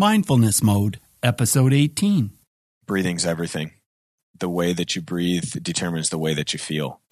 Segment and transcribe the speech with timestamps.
[0.00, 2.30] Mindfulness Mode, Episode 18.
[2.86, 3.72] Breathing's everything.
[4.38, 7.02] The way that you breathe determines the way that you feel.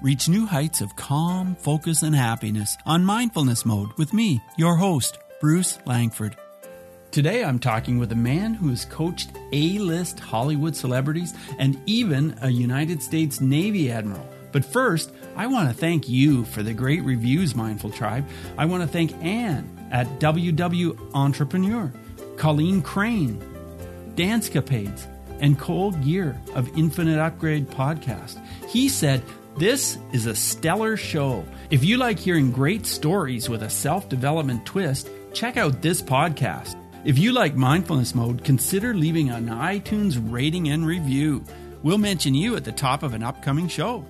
[0.00, 5.18] Reach new heights of calm, focus, and happiness on Mindfulness Mode with me, your host,
[5.40, 6.36] Bruce Langford.
[7.10, 12.38] Today I'm talking with a man who has coached A list Hollywood celebrities and even
[12.40, 14.28] a United States Navy Admiral.
[14.52, 18.28] But first, I want to thank you for the great reviews, Mindful Tribe.
[18.56, 21.92] I want to thank Anne at WW Entrepreneur,
[22.36, 23.40] Colleen Crane,
[24.14, 25.06] Dancecapades,
[25.40, 28.42] and Cole Gear of Infinite Upgrade Podcast.
[28.68, 29.22] He said,
[29.56, 31.44] This is a stellar show.
[31.70, 36.76] If you like hearing great stories with a self development twist, check out this podcast.
[37.04, 41.44] If you like mindfulness mode, consider leaving an iTunes rating and review.
[41.82, 44.04] We'll mention you at the top of an upcoming show.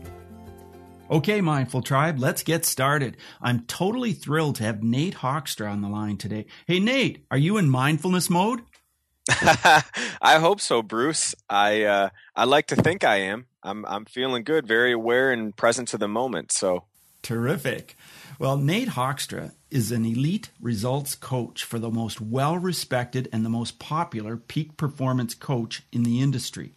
[1.09, 3.17] Okay, Mindful Tribe, let's get started.
[3.41, 6.47] I'm totally thrilled to have Nate Hoekstra on the line today.
[6.67, 8.63] Hey, Nate, are you in mindfulness mode?
[9.31, 11.33] I hope so, Bruce.
[11.49, 13.47] I uh, I like to think I am.
[13.63, 16.51] I'm I'm feeling good, very aware and present to the moment.
[16.51, 16.85] So
[17.23, 17.97] terrific.
[18.41, 23.51] Well, Nate Hoekstra is an elite results coach for the most well respected and the
[23.51, 26.73] most popular peak performance coach in the industry.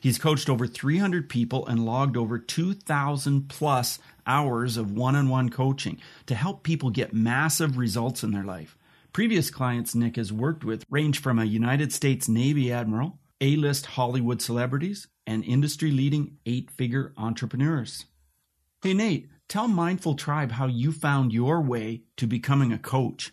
[0.00, 5.50] He's coached over 300 people and logged over 2,000 plus hours of one on one
[5.50, 8.78] coaching to help people get massive results in their life.
[9.12, 13.86] Previous clients Nick has worked with range from a United States Navy admiral, A list
[13.86, 18.06] Hollywood celebrities, and industry leading eight figure entrepreneurs.
[18.82, 23.32] Hey, Nate, tell Mindful Tribe how you found your way to becoming a coach.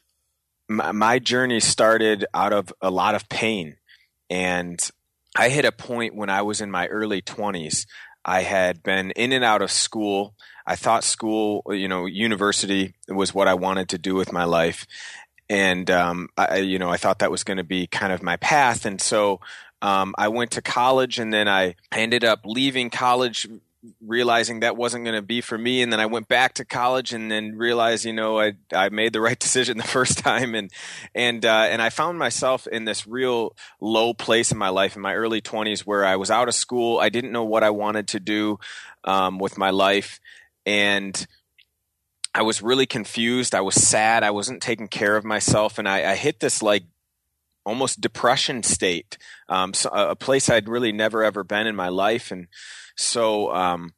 [0.67, 3.77] My, my journey started out of a lot of pain.
[4.29, 4.77] And
[5.37, 7.85] I hit a point when I was in my early 20s.
[8.25, 10.33] I had been in and out of school.
[10.65, 14.87] I thought school, you know, university was what I wanted to do with my life.
[15.49, 18.35] And, um, I, you know, I thought that was going to be kind of my
[18.37, 18.85] path.
[18.85, 19.39] And so,
[19.81, 23.47] um, I went to college and then I ended up leaving college
[24.01, 27.13] realizing that wasn't going to be for me and then I went back to college
[27.13, 30.71] and then realized you know I I made the right decision the first time and
[31.13, 35.01] and uh, and I found myself in this real low place in my life in
[35.01, 36.99] my early 20s where I was out of school.
[36.99, 38.59] I didn't know what I wanted to do
[39.03, 40.19] um, with my life
[40.65, 41.27] and
[42.33, 43.55] I was really confused.
[43.55, 44.23] I was sad.
[44.23, 46.83] I wasn't taking care of myself and I, I hit this like
[47.65, 49.17] almost depression state
[49.49, 52.47] um, so a place I'd really never ever been in my life and
[52.97, 53.93] so um,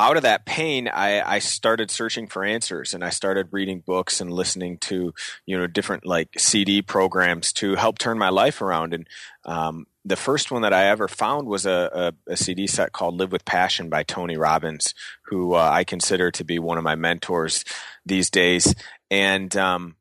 [0.00, 4.20] out of that pain, I, I, started searching for answers, and I started reading books
[4.20, 5.12] and listening to
[5.46, 8.94] you know different like CD programs to help turn my life around.
[8.94, 9.06] And
[9.44, 13.16] um, the first one that I ever found was a, a, a, CD set called
[13.16, 14.94] "Live with Passion" by Tony Robbins,
[15.26, 17.64] who uh, I consider to be one of my mentors
[18.06, 18.74] these days.
[19.10, 19.96] And um,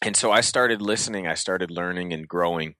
[0.00, 2.76] and so I started listening, I started learning and growing.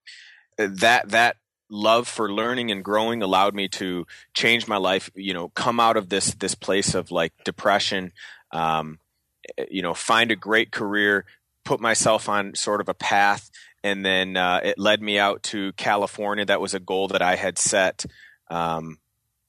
[0.57, 1.37] That that
[1.73, 5.97] love for learning and growing allowed me to change my life you know come out
[5.97, 8.13] of this this place of like depression
[8.53, 8.99] um,
[9.57, 11.25] eh, you know find a great career
[11.65, 13.51] put myself on sort of a path
[13.83, 16.45] and then uh, it led me out to california.
[16.45, 18.05] That was a goal that i had set
[18.51, 18.99] um,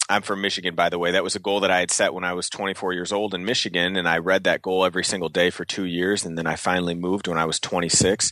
[0.07, 1.11] i'm from michigan by the way.
[1.11, 3.44] That was a goal that i had set when i was 24 years old in
[3.44, 6.55] michigan and i read that goal every single day for two years and then i
[6.55, 8.31] finally moved when i was 26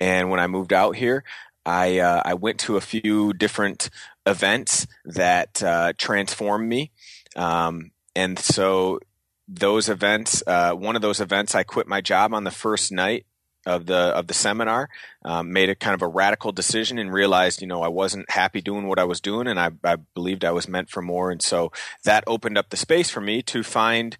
[0.00, 1.24] and when i moved out here
[1.64, 3.90] I uh, I went to a few different
[4.26, 6.90] events that uh, transformed me,
[7.36, 9.00] um, and so
[9.48, 10.42] those events.
[10.46, 13.26] Uh, one of those events, I quit my job on the first night
[13.64, 14.88] of the of the seminar.
[15.24, 18.60] Um, made a kind of a radical decision and realized, you know, I wasn't happy
[18.60, 21.30] doing what I was doing, and I, I believed I was meant for more.
[21.30, 21.70] And so
[22.04, 24.16] that opened up the space for me to find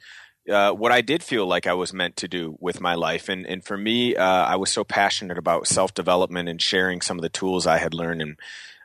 [0.51, 3.29] uh, what I did feel like I was meant to do with my life.
[3.29, 7.19] And and for me, uh, I was so passionate about self development and sharing some
[7.19, 8.37] of the tools I had learned in,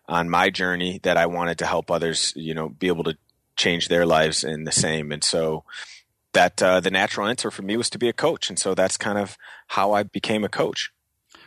[0.07, 3.17] on my journey that I wanted to help others, you know, be able to
[3.55, 5.11] change their lives in the same.
[5.11, 5.63] And so
[6.33, 8.49] that uh, the natural answer for me was to be a coach.
[8.49, 9.37] And so that's kind of
[9.67, 10.91] how I became a coach.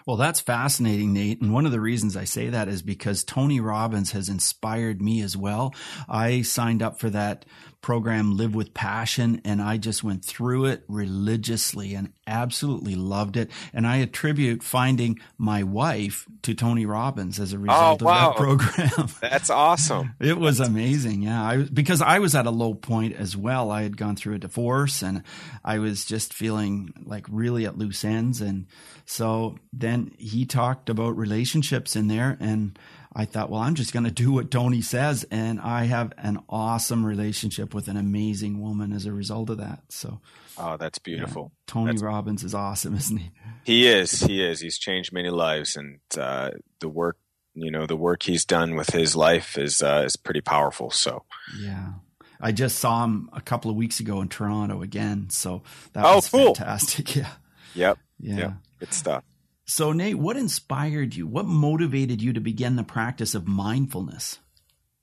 [0.06, 1.40] Well, that's fascinating, Nate.
[1.40, 5.20] And one of the reasons I say that is because Tony Robbins has inspired me
[5.20, 5.74] as well.
[6.08, 7.44] I signed up for that
[7.80, 13.50] program, Live with Passion, and I just went through it religiously and absolutely loved it.
[13.72, 18.30] And I attribute finding my wife to Tony Robbins as a oh, result oh, wow.
[18.30, 19.08] of that program.
[19.20, 20.14] That's awesome.
[20.20, 21.22] it was amazing.
[21.22, 21.42] Yeah.
[21.42, 23.70] I, because I was at a low point as well.
[23.70, 25.22] I had gone through a divorce and
[25.64, 28.40] I was just feeling like really at loose ends.
[28.40, 28.66] And
[29.06, 32.78] so then he talked about relationships in there and
[33.12, 35.26] I thought, well, I'm just going to do what Tony says.
[35.30, 39.82] And I have an awesome relationship with an amazing woman as a result of that.
[39.88, 40.20] So,
[40.56, 41.52] oh, that's beautiful.
[41.52, 43.30] Yeah, Tony that's, Robbins is awesome, isn't he?
[43.64, 44.20] He is.
[44.20, 44.60] He is.
[44.60, 45.76] He's changed many lives.
[45.76, 47.18] And uh, the work,
[47.54, 50.90] you know, the work he's done with his life is, uh, is pretty powerful.
[50.90, 51.24] So,
[51.58, 51.94] yeah.
[52.40, 55.28] I just saw him a couple of weeks ago in Toronto again.
[55.30, 55.62] So
[55.92, 56.54] that oh, was cool.
[56.54, 57.16] fantastic.
[57.16, 57.30] Yeah.
[57.74, 57.98] Yep.
[58.18, 58.36] Yeah.
[58.36, 58.52] Yep.
[58.80, 59.24] Good stuff.
[59.70, 61.28] So, Nate, what inspired you?
[61.28, 64.40] What motivated you to begin the practice of mindfulness?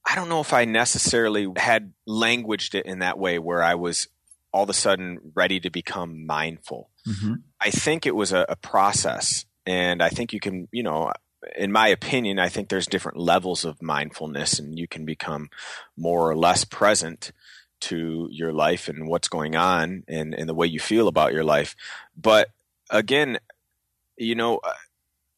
[0.06, 4.10] I don't know if I necessarily had languaged it in that way where I was
[4.52, 6.90] all of a sudden ready to become mindful.
[7.08, 7.36] Mm-hmm.
[7.62, 9.46] I think it was a, a process.
[9.66, 11.14] And I think you can, you know,
[11.56, 15.50] in my opinion, I think there's different levels of mindfulness, and you can become
[15.96, 17.32] more or less present
[17.80, 21.46] to your life and what's going on and, and the way you feel about your
[21.46, 21.74] life.
[22.18, 22.50] But
[22.90, 23.40] again,
[24.18, 24.74] you know, uh,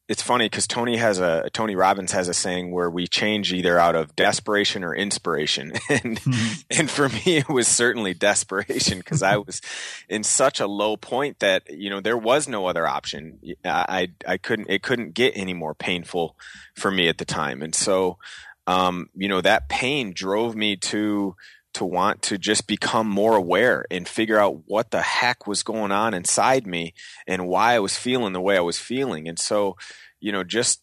[0.10, 3.78] it's funny because Tony has a Tony Robbins has a saying where we change either
[3.78, 6.80] out of desperation or inspiration, and Mm-hmm.
[6.80, 9.62] and for me it was certainly desperation because I was
[10.10, 13.38] in such a low point that you know there was no other option.
[13.64, 16.36] I I couldn't it couldn't get any more painful
[16.76, 18.18] for me at the time, and so
[18.66, 21.36] um, you know that pain drove me to
[21.74, 25.92] to want to just become more aware and figure out what the heck was going
[25.92, 26.94] on inside me
[27.28, 29.28] and why I was feeling the way I was feeling.
[29.28, 29.78] And so,
[30.20, 30.82] you know, just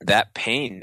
[0.00, 0.82] that pain,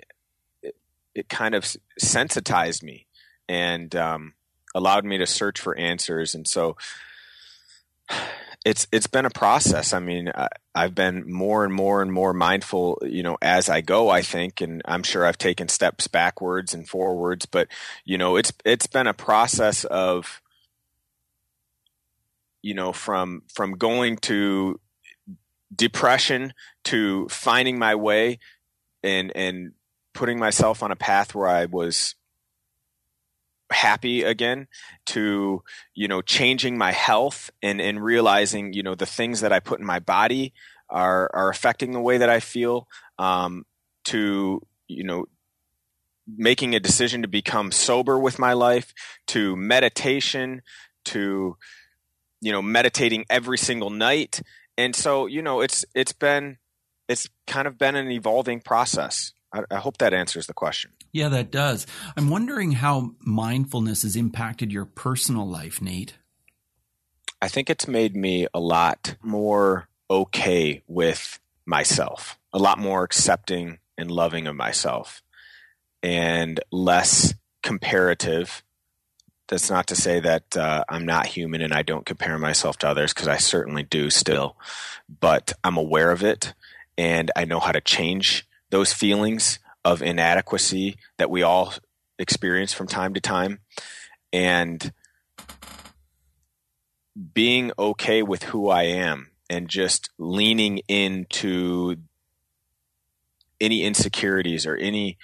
[0.62, 0.76] it,
[1.16, 3.08] it kind of sensitized me
[3.50, 4.34] and um,
[4.76, 6.36] allowed me to search for answers.
[6.36, 6.78] And so,
[8.66, 9.94] it's it's been a process.
[9.94, 13.82] I mean, I, I've been more and more and more mindful, you know, as I
[13.82, 14.10] go.
[14.10, 17.68] I think, and I'm sure I've taken steps backwards and forwards, but
[18.06, 20.42] you know, it's it's been a process of,
[22.62, 24.80] you know, from from going to
[25.76, 26.54] depression
[26.86, 28.40] to finding my way
[29.04, 29.74] and and
[30.14, 32.16] putting myself on a path where I was
[33.74, 34.68] happy again
[35.08, 39.60] to you know changing my health and and realizing you know the things that I
[39.60, 40.54] put in my body
[40.90, 42.88] are are affecting the way that I feel
[43.20, 43.66] um,
[44.06, 45.26] to you know
[46.28, 48.94] making a decision to become sober with my life
[49.28, 50.62] to meditation
[51.06, 51.58] to
[52.42, 54.42] you know meditating every single night.
[54.78, 56.58] And so you know it's it's been
[57.10, 59.34] it's kind of been an evolving process.
[59.54, 61.86] I, I hope that answers the question Yeah, that does.
[62.18, 66.16] I'm wondering how mindfulness has impacted your personal life, Nate.
[67.40, 73.78] I think it's made me a lot more okay with myself, a lot more accepting
[73.96, 75.22] and loving of myself,
[76.02, 78.64] and less comparative.
[79.50, 82.88] That's not to say that uh, I'm not human and I don't compare myself to
[82.88, 84.58] others because I certainly do still,
[85.20, 86.56] but I'm aware of it
[86.98, 91.74] and I know how to change those feelings of inadequacy that we all
[92.18, 93.60] experience from time to time.
[94.32, 94.92] And
[97.34, 101.98] being okay with who I am and just leaning into
[103.62, 105.18] any insecurities or any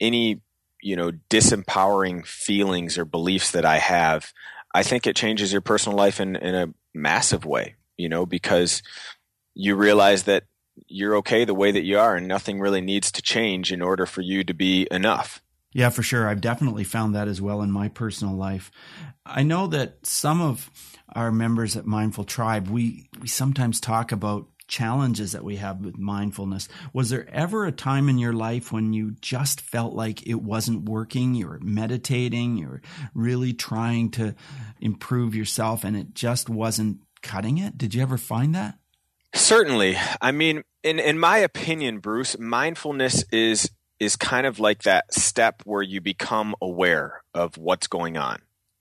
[0.00, 0.40] any
[0.82, 4.32] you know disempowering feelings or beliefs that I have,
[4.74, 8.82] I think it changes your personal life in, in a massive way, you know, because
[9.54, 10.44] you realize that
[10.86, 14.06] you're okay the way that you are and nothing really needs to change in order
[14.06, 15.42] for you to be enough.
[15.72, 16.28] Yeah, for sure.
[16.28, 18.70] I've definitely found that as well in my personal life.
[19.26, 20.70] I know that some of
[21.14, 25.98] our members at Mindful Tribe, we, we sometimes talk about challenges that we have with
[25.98, 26.68] mindfulness.
[26.92, 30.88] Was there ever a time in your life when you just felt like it wasn't
[30.88, 31.34] working?
[31.34, 34.34] You were meditating, you were really trying to
[34.80, 37.76] improve yourself, and it just wasn't cutting it?
[37.76, 38.78] Did you ever find that?
[39.34, 39.96] Certainly.
[40.20, 45.62] I mean, in in my opinion, Bruce, mindfulness is is kind of like that step
[45.64, 48.40] where you become aware of what's going on.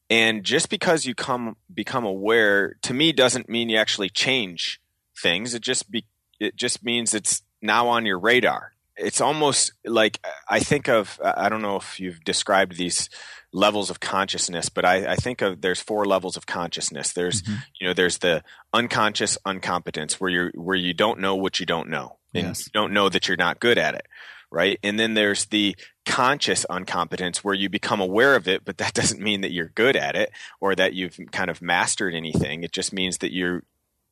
[0.09, 4.79] And just because you come become aware to me doesn't mean you actually change
[5.21, 5.53] things.
[5.53, 6.05] It just be
[6.39, 8.73] it just means it's now on your radar.
[8.95, 13.09] It's almost like I think of I don't know if you've described these
[13.53, 17.13] levels of consciousness, but I, I think of there's four levels of consciousness.
[17.13, 17.63] There's Mhm.
[17.79, 18.43] you know there's the
[18.73, 22.65] unconscious uncompetence where you're where you don't know what you don't know and Yes.
[22.65, 24.07] you don't know that you're not good at it
[24.51, 28.93] right and then there's the conscious uncompetence where you become aware of it but that
[28.99, 32.71] doesn't mean that you're good at it or that you've kind of mastered anything it
[32.71, 33.63] just means that you're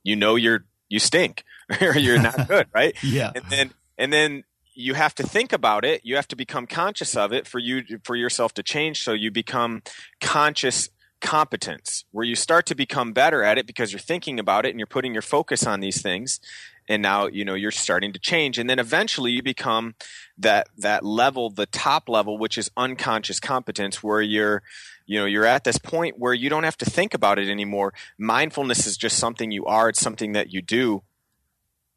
[0.03, 1.43] you know you're you stink
[1.81, 3.31] or you're not good right Yeah.
[3.35, 6.01] and then and then you have to think about it.
[6.03, 9.03] You have to become conscious of it for you for yourself to change.
[9.03, 9.83] So you become
[10.19, 10.89] conscious
[11.21, 14.79] competence where you start to become better at it because you're thinking about it and
[14.79, 16.39] you're putting your focus on these things.
[16.87, 18.57] And now you know you're starting to change.
[18.57, 19.95] And then eventually you become
[20.37, 24.63] that that level the top level which is unconscious competence where you're
[25.05, 27.93] you know you're at this point where you don't have to think about it anymore.
[28.17, 29.89] Mindfulness is just something you are.
[29.89, 31.03] It's something that you do.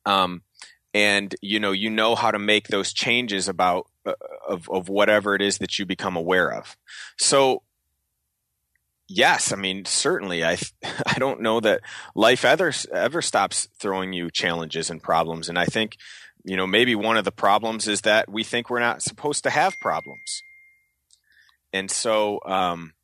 [0.05, 0.43] Um
[0.95, 4.15] and you know you know how to make those changes about uh,
[4.49, 6.77] of of whatever it is that you become aware of.
[7.19, 7.63] So
[9.07, 10.57] yes i mean certainly i
[11.07, 11.83] i don't know that
[12.15, 15.49] life ever ever stops throwing you challenges and problems.
[15.49, 15.97] And i think
[16.45, 19.51] you know maybe one of the problems is that we think we're not supposed to
[19.51, 20.43] have problems.
[21.73, 22.95] And so um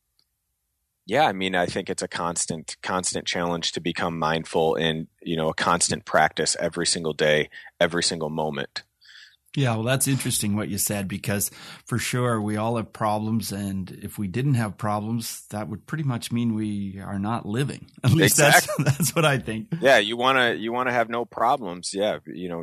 [1.11, 5.37] yeah i mean i think it's a constant constant challenge to become mindful and you
[5.37, 7.51] know a constant practice every single day
[7.81, 8.85] every single moment
[9.57, 11.51] yeah, well, that's interesting what you said because
[11.85, 16.05] for sure we all have problems, and if we didn't have problems, that would pretty
[16.05, 17.91] much mean we are not living.
[18.05, 18.85] At least exactly.
[18.85, 19.67] that's that's what I think.
[19.81, 21.93] Yeah, you wanna you wanna have no problems.
[21.93, 22.63] Yeah, you know,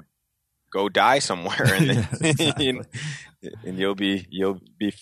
[0.71, 2.81] go die somewhere, and then, yeah, exactly.
[3.65, 4.93] and you'll be you'll be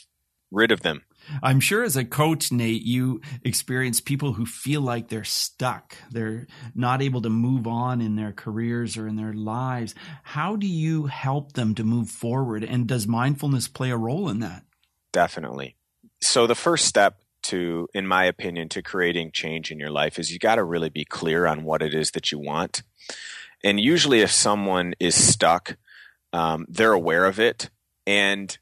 [0.51, 1.03] rid of them.
[1.41, 5.95] I'm sure as a coach, Nate, you experience people who feel like they're stuck.
[6.11, 9.95] They're not able to move on in their careers or in their lives.
[10.23, 12.63] How do you help them to move forward?
[12.63, 14.63] And does mindfulness play a role in that?
[15.11, 15.75] Definitely.
[16.21, 20.31] So, the first step to, in my opinion, to creating change in your life is
[20.31, 22.83] you got to really be clear on what it is that you want.
[23.63, 25.77] And usually, if someone is stuck,
[26.33, 27.69] um, they're aware of it.
[28.05, 28.57] And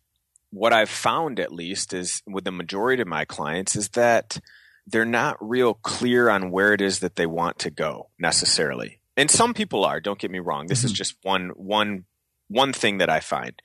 [0.53, 4.39] what I've found, at least, is with the majority of my clients, is that
[4.85, 8.99] they're not real clear on where it is that they want to go necessarily.
[9.17, 9.99] And some people are.
[9.99, 10.67] Don't get me wrong.
[10.67, 10.87] This mm-hmm.
[10.87, 12.05] is just one one
[12.49, 13.59] one thing that I find.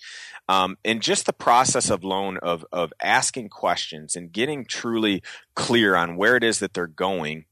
[0.49, 5.23] Um, and just the process of loan of of asking questions and getting truly
[5.55, 7.45] clear on where it is that they're going.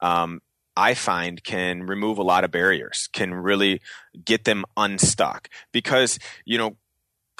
[0.00, 0.40] Um,
[0.76, 3.82] I find can remove a lot of barriers, can really
[4.24, 5.48] get them unstuck.
[5.72, 6.76] Because, you know,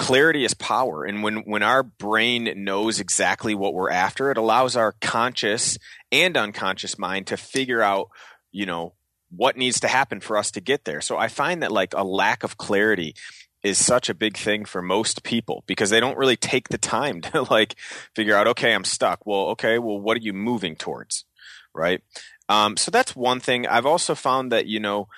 [0.00, 1.04] clarity is power.
[1.04, 5.76] And when when our brain knows exactly what we're after it allows our conscious
[6.11, 8.09] and unconscious mind to figure out
[8.50, 8.95] you know
[9.28, 11.02] what needs to happen for us to get there.
[11.02, 13.14] So i find that like a lack of clarity
[13.62, 17.21] is such a big thing for most people because they don't really take the time
[17.33, 17.76] to like
[18.14, 19.26] figure out okay i'm stuck.
[19.26, 21.26] Well okay well what are you moving towards?
[21.75, 22.02] Right?
[22.49, 23.66] Um, so that's one thing.
[23.66, 25.09] I've also found that you know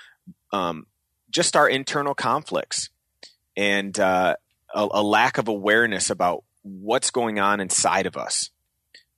[0.52, 0.86] um,
[1.30, 2.90] just our internal conflicts
[3.56, 4.36] and uh,
[4.74, 8.50] a, a lack of awareness about what's going on inside of us,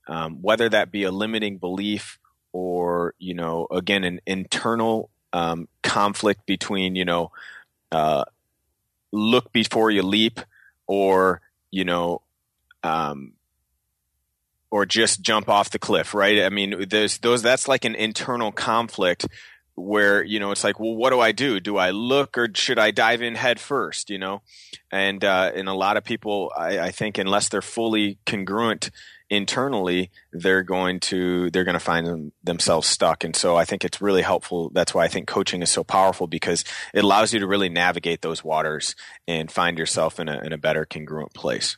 [0.08, 2.18] um, whether that be a limiting belief
[2.52, 7.32] or you know again an internal um, conflict between you know
[7.92, 8.24] uh,
[9.12, 10.40] look before you leap
[10.86, 12.22] or you know
[12.82, 13.32] um,
[14.70, 16.42] or just jump off the cliff right?
[16.42, 19.26] I mean there's those that's like an internal conflict
[19.76, 21.58] where you know it's like well what do i do?
[21.60, 24.42] Do i look or should i dive in head first you know?
[24.90, 28.90] And uh, and a lot of people I, I, think unless they're fully congruent
[29.28, 33.24] internally they're going to they're going to find them, themselves stuck.
[33.24, 34.70] And so i think it's really helpful.
[34.72, 38.22] That's why i think coaching is so powerful because it allows you to really navigate
[38.22, 38.94] those waters
[39.26, 41.76] and find yourself in a, in a better congruent place.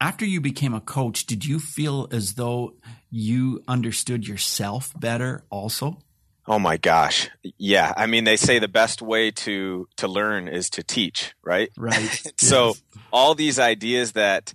[0.00, 2.74] After you became a coach did you feel as though
[3.10, 5.98] you understood yourself better also
[6.46, 7.30] Oh my gosh.
[7.56, 7.92] Yeah.
[7.96, 11.70] I mean, they say the best way to, to learn is to teach, right?
[11.76, 12.32] Right.
[12.36, 12.82] so yes.
[13.12, 14.52] all these ideas that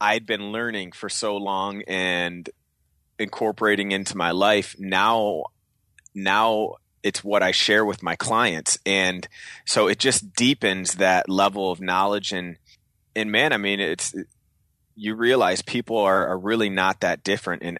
[0.00, 2.48] I'd been learning for so long and
[3.18, 5.44] incorporating into my life now,
[6.14, 8.78] now it's what I share with my clients.
[8.86, 9.28] And
[9.66, 12.56] so it just deepens that level of knowledge and,
[13.14, 14.14] and man, I mean, it's,
[14.94, 17.78] you realize people are, are really not that different and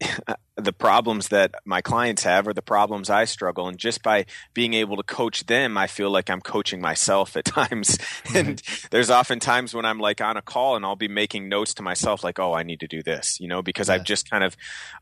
[0.62, 3.68] the problems that my clients have are the problems I struggle.
[3.68, 7.44] And just by being able to coach them, I feel like I'm coaching myself at
[7.44, 7.98] times.
[8.34, 11.74] and there's often times when I'm like on a call and I'll be making notes
[11.74, 13.94] to myself, like, oh, I need to do this, you know, because yeah.
[13.94, 14.56] I've just kind of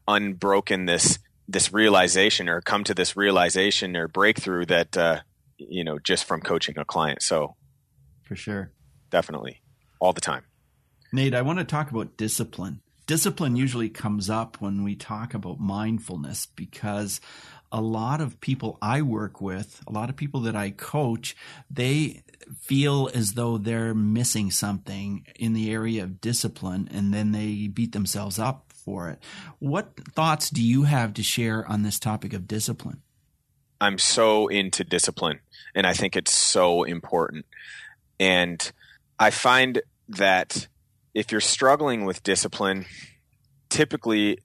[0.09, 5.21] unbroken this this realization or come to this realization or breakthrough that uh,
[5.59, 7.23] you know just from coaching a client.
[7.23, 7.57] So
[8.23, 8.73] for sure,
[9.11, 9.61] definitely,
[9.99, 10.45] all the time.
[11.13, 15.59] Nate, I want to talk about discipline discipline usually comes up when we talk about
[15.59, 17.21] mindfulness because
[17.73, 21.35] a lot of people I work with, a lot of people that I coach,
[21.69, 22.23] they
[22.61, 27.91] feel as though they're missing something in the area of discipline and then they beat
[27.91, 29.19] themselves up for it.
[29.59, 33.03] What thoughts do you have to share on this topic of discipline?
[33.81, 35.41] I'm so into discipline
[35.75, 37.45] and I think it's so important.
[38.21, 38.71] And
[39.19, 40.69] I find that
[41.15, 42.87] if you're struggling with discipline,
[43.69, 44.39] typically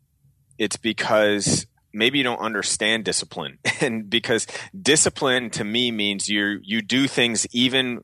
[0.57, 3.59] it's because maybe you don't understand discipline.
[3.81, 4.47] And because
[4.79, 8.01] discipline to me means you you do things even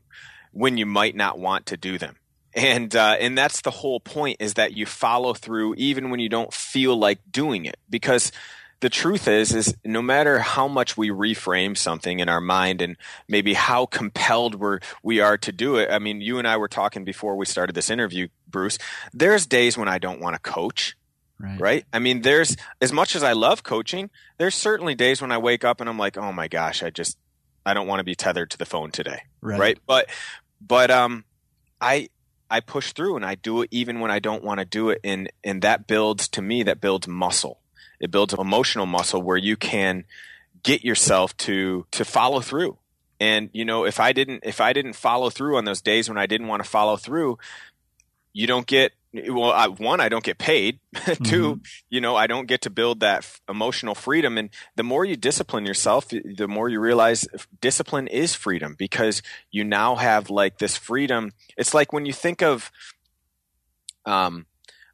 [0.51, 2.17] when you might not want to do them.
[2.53, 6.27] And uh, and that's the whole point is that you follow through even when you
[6.27, 7.77] don't feel like doing it.
[7.89, 8.33] Because
[8.81, 12.97] the truth is is no matter how much we reframe something in our mind and
[13.27, 16.67] maybe how compelled we're we are to do it i mean you and i were
[16.67, 18.77] talking before we started this interview bruce
[19.13, 20.95] there's days when i don't want to coach
[21.41, 21.59] Right.
[21.59, 21.85] right.
[21.91, 25.63] I mean, there's as much as I love coaching, there's certainly days when I wake
[25.63, 27.17] up and I'm like, oh my gosh, I just
[27.65, 29.23] I don't want to be tethered to the phone today.
[29.41, 29.59] Right.
[29.59, 29.79] right?
[29.87, 30.09] But
[30.61, 31.25] but um
[31.79, 32.09] I
[32.49, 34.99] I push through and I do it even when I don't want to do it
[35.03, 37.60] and and that builds to me that builds muscle.
[38.01, 40.05] It builds emotional muscle where you can
[40.63, 42.77] get yourself to to follow through.
[43.19, 46.17] And you know, if I didn't if I didn't follow through on those days when
[46.17, 47.37] I didn't want to follow through,
[48.33, 51.61] you don't get well I, one i don't get paid 2 mm-hmm.
[51.89, 55.17] you know i don't get to build that f- emotional freedom and the more you
[55.17, 57.27] discipline yourself the more you realize
[57.59, 62.41] discipline is freedom because you now have like this freedom it's like when you think
[62.41, 62.71] of
[64.05, 64.45] um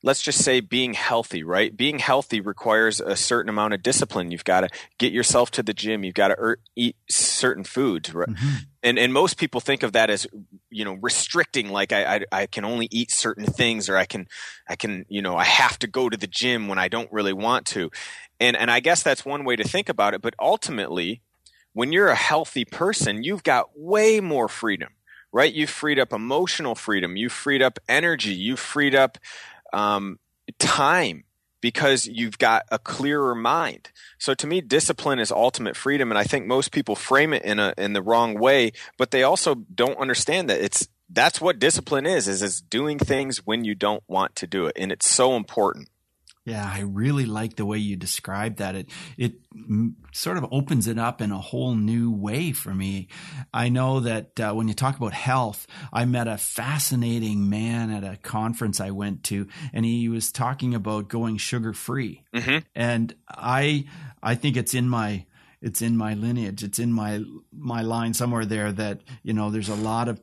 [0.07, 1.75] let's just say being healthy, right?
[1.75, 4.31] Being healthy requires a certain amount of discipline.
[4.31, 6.05] You've got to get yourself to the gym.
[6.05, 8.29] You've got to er- eat certain foods, right?
[8.29, 8.55] Mm-hmm.
[8.83, 10.25] And and most people think of that as
[10.69, 14.27] you know restricting, like I, I I can only eat certain things, or I can
[14.69, 17.33] I can you know I have to go to the gym when I don't really
[17.33, 17.91] want to,
[18.39, 20.21] and and I guess that's one way to think about it.
[20.21, 21.21] But ultimately,
[21.73, 24.91] when you're a healthy person, you've got way more freedom
[25.33, 25.53] right?
[25.53, 27.17] You've freed up emotional freedom.
[27.17, 28.33] You've freed up energy.
[28.33, 29.17] You've freed up
[29.73, 30.19] um,
[30.59, 31.23] time
[31.61, 33.91] because you've got a clearer mind.
[34.19, 37.59] So to me, discipline is ultimate freedom, and I think most people frame it in
[37.59, 38.71] a in the wrong way.
[38.97, 43.45] But they also don't understand that it's that's what discipline is: is it's doing things
[43.45, 45.89] when you don't want to do it, and it's so important.
[46.47, 48.73] Yeah, I really like the way you describe that.
[48.73, 49.33] It it
[50.13, 53.09] sort of opens it up in a whole new way for me.
[53.53, 58.05] I know that uh, when you talk about health, I met a fascinating man at
[58.05, 62.23] a conference I went to, and he was talking about going sugar free.
[62.33, 62.59] Mm-hmm.
[62.73, 63.83] And I
[64.23, 65.25] I think it's in my
[65.61, 67.21] it's in my lineage it's in my
[67.51, 70.21] my line somewhere there that you know there's a lot of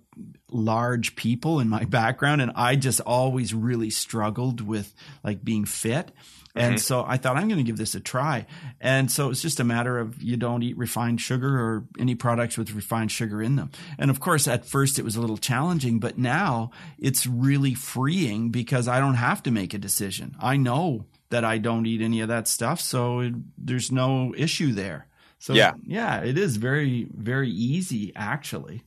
[0.51, 6.13] large people in my background and i just always really struggled with like being fit
[6.55, 6.79] and mm-hmm.
[6.79, 8.47] so I thought I'm going to give this a try.
[8.81, 12.57] And so it's just a matter of you don't eat refined sugar or any products
[12.57, 13.71] with refined sugar in them.
[13.99, 18.51] And of course, at first it was a little challenging, but now it's really freeing
[18.51, 20.37] because I don't have to make a decision.
[20.39, 22.81] I know that I don't eat any of that stuff.
[22.81, 25.09] So it, there's no issue there.
[25.39, 28.83] So yeah, yeah, it is very very easy actually.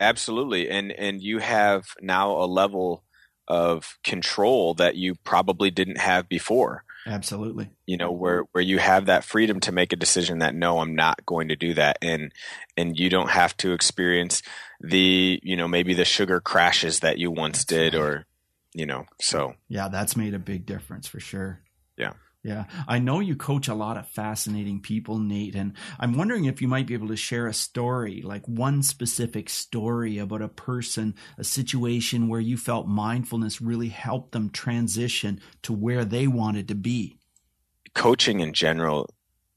[0.00, 3.04] Absolutely, and and you have now a level
[3.48, 6.84] of control that you probably didn't have before.
[7.06, 7.68] Absolutely.
[7.86, 10.94] You know, where where you have that freedom to make a decision that no, I'm
[10.94, 12.32] not going to do that and
[12.76, 14.42] and you don't have to experience
[14.80, 18.26] the, you know, maybe the sugar crashes that you once did or
[18.72, 21.60] you know, so Yeah, that's made a big difference for sure.
[21.96, 22.12] Yeah.
[22.44, 22.64] Yeah.
[22.88, 26.66] I know you coach a lot of fascinating people, Nate, and I'm wondering if you
[26.66, 31.44] might be able to share a story, like one specific story about a person, a
[31.44, 37.16] situation where you felt mindfulness really helped them transition to where they wanted to be.
[37.94, 39.08] Coaching in general,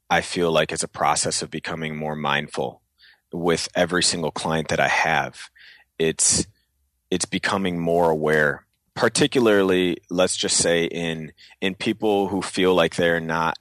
[0.08, 2.84] I feel like is a process of becoming more mindful
[3.34, 5.50] with every single client that I have.
[5.98, 6.46] It's
[7.10, 8.65] it's becoming more aware
[8.96, 11.32] particularly let's just say in
[11.62, 13.60] in people who feel like they're not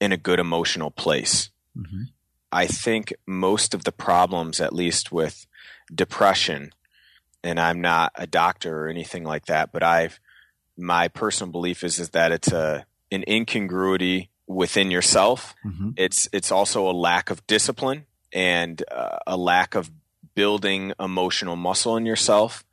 [0.00, 2.04] in a good emotional place mm-hmm.
[2.50, 5.46] i think most of the problems at least with
[5.94, 6.72] depression
[7.42, 10.18] and i'm not a doctor or anything like that but i've
[10.76, 15.90] my personal belief is is that it's a an incongruity within yourself mm-hmm.
[15.96, 19.90] it's it's also a lack of discipline and uh, a lack of
[20.34, 22.64] building emotional muscle in yourself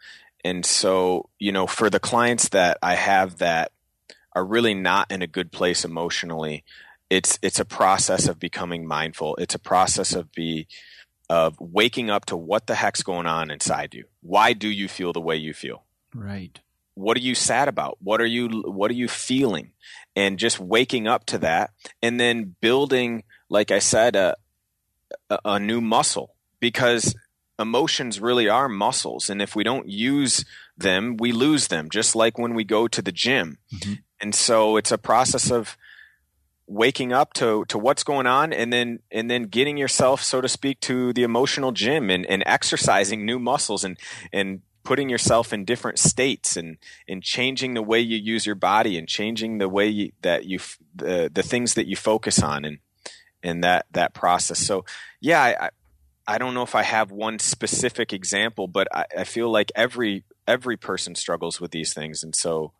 [0.44, 3.72] and so, you know, for the clients that I have that
[4.34, 6.64] are really not in a good place emotionally,
[7.10, 9.36] it's it's a process of becoming mindful.
[9.36, 10.68] It's a process of be
[11.30, 14.06] of waking up to what the heck's going on inside you.
[14.22, 15.84] Why do you feel the way you feel?
[16.14, 16.60] Right.
[16.94, 17.98] What are you sad about?
[18.02, 19.72] What are you what are you feeling?
[20.16, 24.36] And just waking up to that and then building like I said a
[25.30, 27.16] a, a new muscle because
[27.62, 30.44] emotions really are muscles and if we don't use
[30.78, 33.94] them we lose them just like when we go to the gym mm-hmm.
[34.20, 35.78] and so it's a process of
[36.68, 40.48] waking up to to what's going on and then and then getting yourself so to
[40.48, 43.98] speak to the emotional gym and, and exercising new muscles and
[44.32, 48.98] and putting yourself in different states and and changing the way you use your body
[48.98, 50.60] and changing the way you, that you
[50.96, 52.80] the the things that you focus on and
[53.44, 54.60] and that that process.
[54.60, 54.86] So
[55.20, 55.70] yeah, I,
[56.28, 60.24] I don't know if I have one specific example, but I, I feel like every
[60.48, 62.74] every person struggles with these things, and so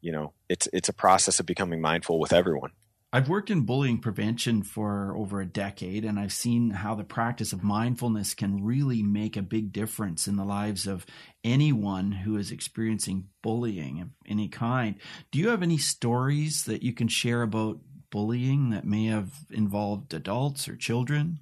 [0.00, 2.72] you know it's it's a process of becoming mindful with everyone.
[3.10, 7.54] I've worked in bullying prevention for over a decade, and I've seen how the practice
[7.54, 11.06] of mindfulness can really make a big difference in the lives of
[11.42, 14.96] anyone who is experiencing bullying of any kind.
[15.32, 17.78] Do you have any stories that you can share about
[18.10, 21.40] bullying that may have involved adults or children?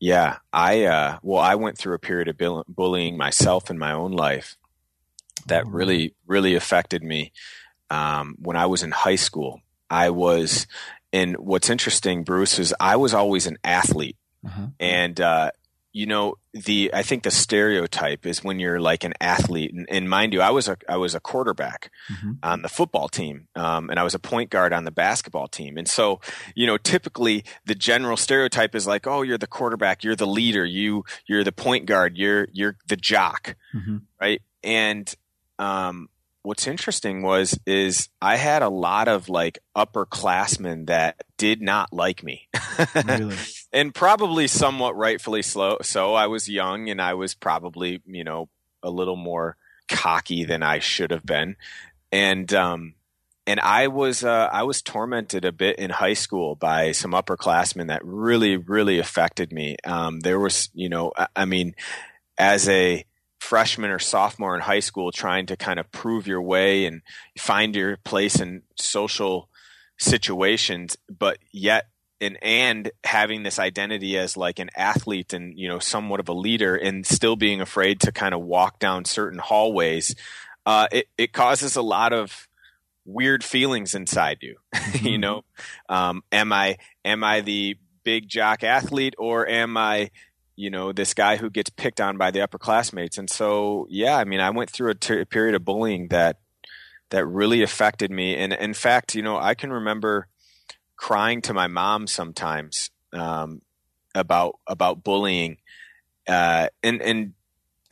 [0.00, 4.12] Yeah, I uh, well, I went through a period of bullying myself in my own
[4.12, 4.56] life
[5.46, 7.32] that really, really affected me
[7.90, 9.60] um, when I was in high school.
[9.90, 10.66] I was,
[11.12, 14.68] and what's interesting, Bruce, is I was always an athlete, uh-huh.
[14.78, 15.50] and uh,
[15.92, 20.08] you know the I think the stereotype is when you're like an athlete, and, and
[20.08, 22.32] mind you, I was a I was a quarterback mm-hmm.
[22.42, 25.76] on the football team, um, and I was a point guard on the basketball team,
[25.76, 26.20] and so
[26.54, 30.64] you know typically the general stereotype is like, oh, you're the quarterback, you're the leader,
[30.64, 33.98] you you're the point guard, you're you're the jock, mm-hmm.
[34.20, 34.42] right?
[34.62, 35.12] And
[35.58, 36.08] um,
[36.42, 42.22] what's interesting was is I had a lot of like upperclassmen that did not like
[42.22, 42.48] me.
[43.04, 43.36] really?
[43.72, 48.48] And probably somewhat rightfully slow so I was young and I was probably, you know,
[48.82, 49.56] a little more
[49.88, 51.56] cocky than I should have been.
[52.12, 52.94] And um
[53.46, 57.88] and I was uh, I was tormented a bit in high school by some upperclassmen
[57.88, 59.76] that really really affected me.
[59.84, 61.74] Um, there was you know I, I mean
[62.38, 63.04] as a
[63.40, 67.02] freshman or sophomore in high school trying to kind of prove your way and
[67.38, 69.48] find your place in social
[69.98, 71.86] situations but yet
[72.20, 76.32] and and having this identity as like an athlete and you know somewhat of a
[76.32, 80.14] leader and still being afraid to kind of walk down certain hallways
[80.66, 82.46] uh, it, it causes a lot of
[83.06, 85.06] weird feelings inside you mm-hmm.
[85.06, 85.42] you know?
[85.88, 90.10] Um, am i am i the big jock athlete or am i
[90.56, 93.18] you know this guy who gets picked on by the upperclassmates?
[93.18, 96.38] And so yeah i mean i went through a period of bullying that
[97.08, 98.36] that really affected me.
[98.36, 100.28] And in fact you know i can remember
[101.00, 103.62] crying to my mom sometimes um,
[104.14, 105.56] about about bullying
[106.28, 107.34] uh, and in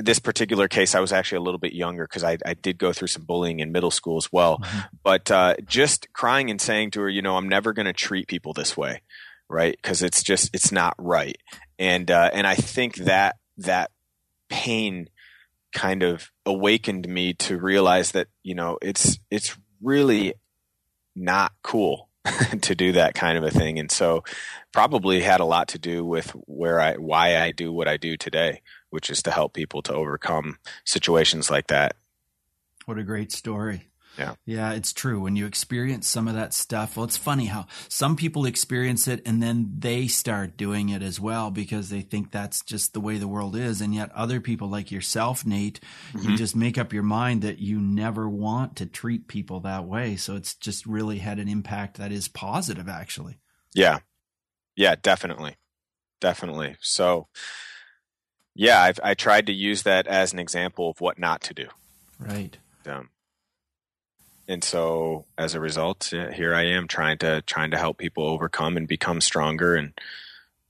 [0.01, 2.93] this particular case, I was actually a little bit younger because I, I, did go
[2.93, 4.59] through some bullying in middle school as well.
[4.59, 4.79] Mm-hmm.
[5.03, 8.29] But uh, just crying and saying to her, you know, I'm never going to treat
[8.29, 9.03] people this way,
[9.49, 9.77] right?
[9.77, 11.37] Because it's just it's not right
[11.79, 13.91] and uh, and I think that that
[14.49, 15.09] pain
[15.73, 20.35] kind of awakened me to realize that you know it's it's really
[21.15, 22.08] not cool
[22.61, 23.79] to do that kind of a thing.
[23.79, 24.25] And so
[24.73, 28.17] probably had a lot to do with where I why I do what I do
[28.17, 31.97] today which is to help people to overcome situations like that.
[32.87, 34.35] What a great story yeah.
[34.45, 35.21] Yeah, it's true.
[35.21, 39.23] When you experience some of that stuff, well, it's funny how some people experience it
[39.25, 43.17] and then they start doing it as well because they think that's just the way
[43.17, 43.81] the world is.
[43.81, 45.81] And yet other people like yourself, Nate,
[46.13, 46.31] mm-hmm.
[46.31, 50.17] you just make up your mind that you never want to treat people that way.
[50.17, 53.39] So it's just really had an impact that is positive, actually.
[53.73, 54.01] Yeah.
[54.75, 55.57] Yeah, definitely.
[56.21, 56.77] Definitely.
[56.81, 57.29] So,
[58.55, 61.69] yeah, I've, I tried to use that as an example of what not to do.
[62.19, 62.59] Right.
[62.87, 63.11] Um,
[64.49, 68.77] and so as a result here i am trying to trying to help people overcome
[68.77, 69.93] and become stronger and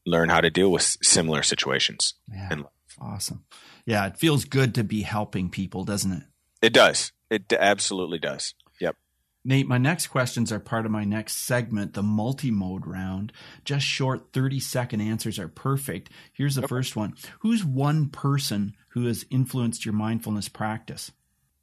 [0.04, 2.62] learn how to deal with similar situations yeah,
[3.00, 3.44] awesome.
[3.86, 6.22] Yeah it feels good to be helping people doesn't it?
[6.60, 7.12] It does.
[7.30, 8.54] It absolutely does.
[8.80, 8.96] Yep.
[9.44, 13.32] Nate, my next questions are part of my next segment, the multi mode round.
[13.64, 16.10] Just short 30 second answers are perfect.
[16.32, 17.14] Here's the first one.
[17.40, 21.12] Who's one person who has influenced your mindfulness practice?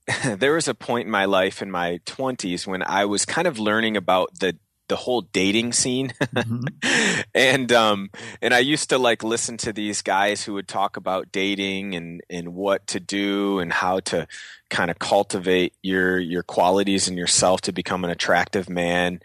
[0.26, 3.60] there was a point in my life in my 20s when I was kind of
[3.60, 6.14] learning about the the whole dating scene.
[6.20, 7.22] Mm-hmm.
[7.36, 11.32] and um and I used to like listen to these guys who would talk about
[11.32, 14.28] dating and and what to do and how to
[14.70, 19.22] kind of cultivate your your qualities and yourself to become an attractive man.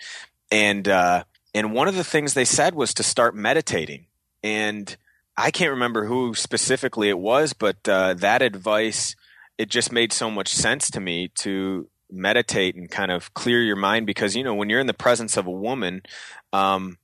[0.51, 4.07] And uh and one of the things they said was to start meditating.
[4.43, 4.97] And
[5.37, 9.15] I can't remember who specifically it was but uh that advice
[9.61, 13.77] it just made so much sense to me to meditate and kind of clear your
[13.77, 16.01] mind because you know when you're in the presence of a woman
[16.55, 16.97] um,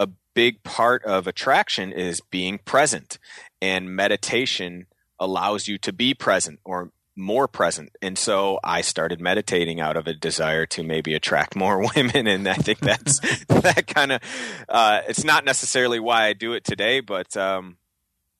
[0.00, 3.18] a big part of attraction is being present
[3.60, 4.86] and meditation
[5.20, 7.90] allows you to be present or more present.
[8.00, 12.26] And so i started meditating out of a desire to maybe attract more women.
[12.26, 14.22] And i think that's that kind of
[14.66, 17.76] uh, it's not necessarily why i do it today but um,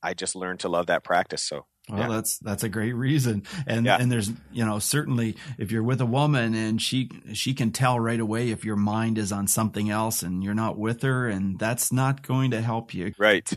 [0.02, 1.42] i just learned to love that practice.
[1.42, 2.08] So Well, yeah.
[2.08, 3.96] that's that's a great reason, and yeah.
[3.98, 7.98] and there's you know certainly if you're with a woman and she she can tell
[7.98, 11.58] right away if your mind is on something else and you're not with her, and
[11.58, 13.14] that's not going to help you.
[13.18, 13.50] Right.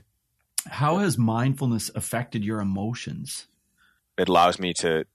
[0.67, 3.48] How has mindfulness affected your emotions?
[4.17, 5.06] It allows me to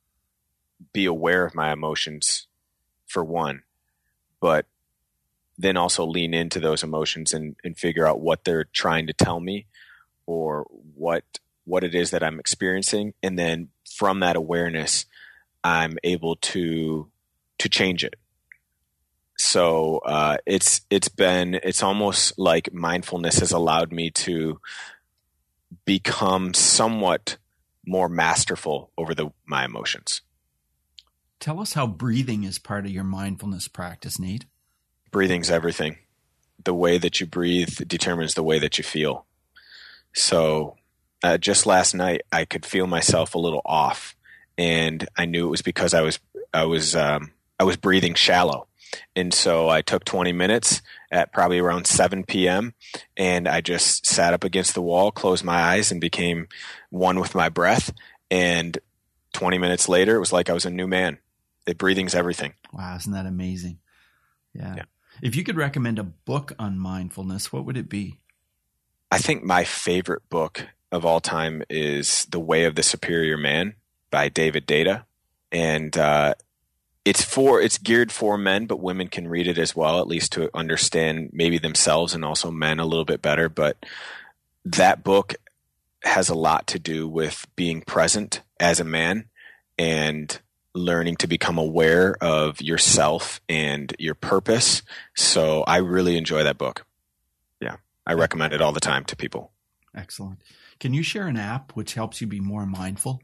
[0.93, 2.47] be aware of my emotions,
[3.07, 3.63] for one,
[4.41, 4.67] but
[5.59, 9.41] then also lean into those emotions and, and figure out what they're trying to tell
[9.41, 9.67] me
[10.27, 11.25] or what
[11.67, 15.05] what it is that I'm experiencing, and then from that awareness,
[15.63, 17.11] I'm able to
[17.59, 18.15] to change it.
[19.37, 24.61] So uh, it's it's been it's almost like mindfulness has allowed me to
[25.85, 27.37] become somewhat
[27.87, 30.23] more masterful over the my emotions.
[31.39, 34.47] Tell us how breathing is part of your mindfulness practice, Nate.
[35.11, 35.99] Breathing's everything.
[36.65, 39.27] The way that you breathe determines the way that you feel.
[40.15, 40.77] So
[41.27, 44.15] uh, just last night I could feel myself a little off,
[44.57, 46.21] and I knew it was because I was
[46.55, 48.69] I was um, I was breathing shallow,
[49.17, 52.75] and so I took 20 minutes at probably around 7 p.m.
[53.17, 56.49] and I just sat up against the wall, closed my eyes, and became
[56.91, 57.93] one with my breath.
[58.31, 58.79] And
[59.33, 61.19] 20 minutes later, it was like I was a new man.
[61.65, 62.55] The breathing's everything.
[62.73, 63.79] Wow, isn't that amazing?
[64.55, 64.75] Yeah.
[64.77, 64.85] yeah.
[65.23, 68.21] If you could recommend a book on mindfulness, what would it be?
[69.11, 73.75] I think my favorite book of all time is The Way of the Superior Man
[74.11, 75.05] by David Deida.
[75.53, 76.35] And uh,
[77.05, 80.33] it's for it's geared for men, but women can read it as well, at least
[80.33, 83.49] to understand maybe themselves and also men a little bit better.
[83.49, 83.77] But
[84.65, 85.37] that book
[86.03, 89.27] has a lot to do with being present as a man
[89.79, 90.41] and
[90.75, 94.83] learning to become aware of yourself and your purpose.
[95.15, 96.87] So I really enjoy that book.
[97.61, 99.53] Yeah, I recommend it all the time to people.
[99.95, 100.41] Excellent.
[100.79, 103.21] Can you share an app which helps you be more mindful?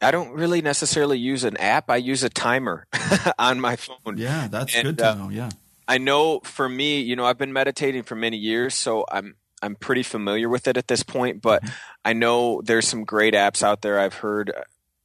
[0.00, 1.90] I don't really necessarily use an app.
[1.90, 2.86] I use a timer
[3.38, 4.16] on my phone.
[4.16, 5.28] Yeah, that's and, good to uh, know.
[5.30, 5.50] Yeah.
[5.88, 9.74] I know for me, you know, I've been meditating for many years, so I'm I'm
[9.74, 11.74] pretty familiar with it at this point, but mm-hmm.
[12.04, 13.98] I know there's some great apps out there.
[13.98, 14.52] I've heard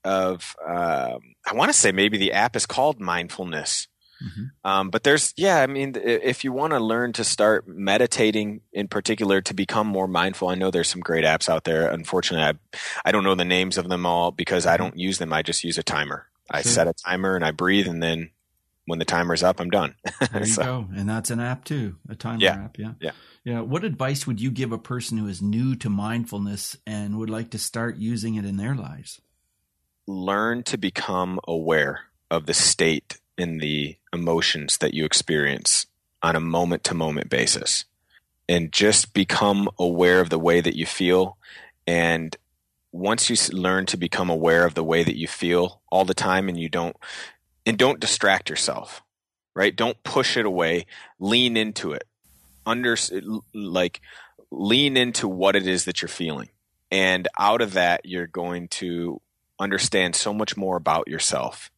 [0.03, 3.87] of um, I want to say maybe the app is called Mindfulness.
[4.23, 4.69] Mm-hmm.
[4.69, 8.87] Um, but there's, yeah, I mean, if you want to learn to start meditating in
[8.87, 11.89] particular to become more mindful, I know there's some great apps out there.
[11.89, 14.83] Unfortunately, I, I don't know the names of them all because I mm-hmm.
[14.83, 15.33] don't use them.
[15.33, 16.27] I just use a timer.
[16.49, 18.29] I set a timer and I breathe, and then
[18.85, 19.95] when the timer's up, I'm done.
[20.33, 20.87] there you so, go.
[20.93, 22.77] And that's an app too, a timer yeah, app.
[22.77, 22.93] Yeah.
[22.99, 23.11] Yeah.
[23.45, 23.61] Yeah.
[23.61, 27.51] What advice would you give a person who is new to mindfulness and would like
[27.51, 29.21] to start using it in their lives?
[30.07, 35.87] Learn to become aware of the state in the emotions that you experience
[36.21, 37.85] on a moment to moment basis.
[38.47, 41.37] And just become aware of the way that you feel.
[41.87, 42.35] And
[42.91, 46.49] once you learn to become aware of the way that you feel all the time
[46.49, 46.97] and you don't
[47.65, 49.01] and don't distract yourself
[49.53, 49.75] right?
[49.75, 50.85] Don't push it away.
[51.19, 52.07] Lean into it.
[52.65, 52.95] Under
[53.53, 54.01] like
[54.51, 56.49] lean into what it is that you're feeling.
[56.91, 59.21] And out of that you're going to
[59.59, 61.71] understand so much more about yourself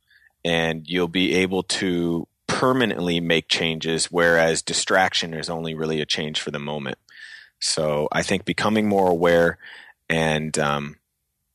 [0.43, 6.39] and you'll be able to permanently make changes, whereas distraction is only really a change
[6.39, 6.97] for the moment.
[7.59, 9.57] So I think becoming more aware
[10.09, 10.97] and um,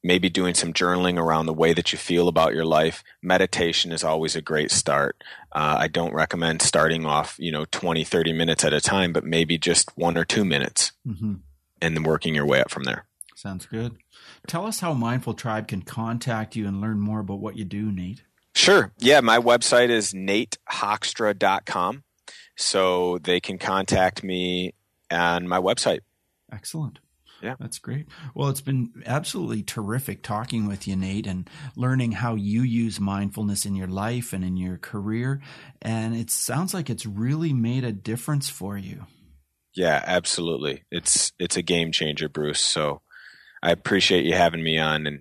[0.02, 3.04] maybe doing some journaling around the way that you feel about your life.
[3.22, 5.22] Meditation is always a great start.
[5.52, 9.24] Uh, I don't recommend starting off, you know, 20, 30 minutes at a time, but
[9.24, 11.34] maybe just one or two minutes mm-hmm.
[11.82, 13.04] and then working your way up from there.
[13.34, 13.96] Sounds good.
[14.46, 17.92] Tell us how Mindful Tribe can contact you and learn more about what you do,
[17.92, 18.22] Nate.
[18.58, 18.92] Sure.
[18.98, 22.02] Yeah, my website is natehoekstra.com.
[22.56, 24.74] So they can contact me
[25.12, 26.00] on my website.
[26.52, 26.98] Excellent.
[27.40, 27.54] Yeah.
[27.60, 28.08] That's great.
[28.34, 33.64] Well, it's been absolutely terrific talking with you, Nate, and learning how you use mindfulness
[33.64, 35.40] in your life and in your career.
[35.80, 39.06] And it sounds like it's really made a difference for you.
[39.76, 40.82] Yeah, absolutely.
[40.90, 42.60] It's it's a game changer, Bruce.
[42.60, 43.02] So
[43.62, 45.20] I appreciate you having me on and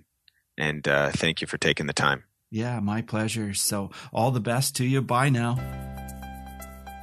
[0.58, 2.23] and uh, thank you for taking the time.
[2.50, 3.54] Yeah, my pleasure.
[3.54, 5.02] So, all the best to you.
[5.02, 5.58] Bye now.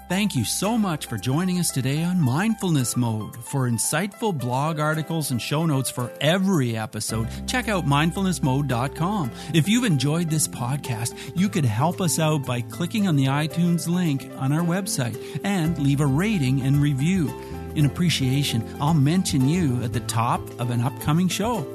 [0.09, 3.35] Thank you so much for joining us today on Mindfulness Mode.
[3.45, 9.31] For insightful blog articles and show notes for every episode, check out mindfulnessmode.com.
[9.55, 13.89] If you've enjoyed this podcast, you could help us out by clicking on the iTunes
[13.89, 17.29] link on our website and leave a rating and review.
[17.75, 21.67] In appreciation, I'll mention you at the top of an upcoming show.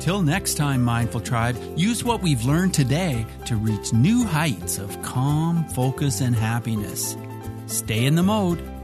[0.00, 5.02] Till next time, Mindful Tribe, use what we've learned today to reach new heights of
[5.02, 7.16] calm, focus, and happiness.
[7.66, 8.77] Stay in the mode